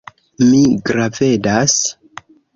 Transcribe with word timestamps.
Mi 0.45 0.61
gravedas. 0.91 1.77